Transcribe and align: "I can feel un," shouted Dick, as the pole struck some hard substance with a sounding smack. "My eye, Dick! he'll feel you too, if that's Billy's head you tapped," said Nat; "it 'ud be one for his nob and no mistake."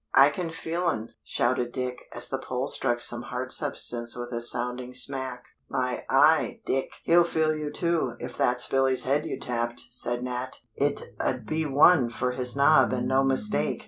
"I 0.15 0.29
can 0.31 0.49
feel 0.49 0.85
un," 0.87 1.13
shouted 1.23 1.71
Dick, 1.71 1.95
as 2.11 2.27
the 2.27 2.39
pole 2.39 2.67
struck 2.67 3.03
some 3.03 3.21
hard 3.21 3.51
substance 3.51 4.15
with 4.15 4.31
a 4.31 4.41
sounding 4.41 4.95
smack. 4.95 5.43
"My 5.69 6.05
eye, 6.09 6.61
Dick! 6.65 6.93
he'll 7.03 7.23
feel 7.23 7.55
you 7.55 7.69
too, 7.71 8.15
if 8.17 8.35
that's 8.35 8.65
Billy's 8.65 9.03
head 9.03 9.27
you 9.27 9.39
tapped," 9.39 9.83
said 9.91 10.23
Nat; 10.23 10.55
"it 10.73 11.13
'ud 11.19 11.45
be 11.45 11.67
one 11.67 12.09
for 12.09 12.31
his 12.31 12.55
nob 12.55 12.93
and 12.93 13.07
no 13.07 13.23
mistake." 13.23 13.79